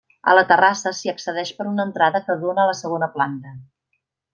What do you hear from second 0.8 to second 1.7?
s'hi accedeix per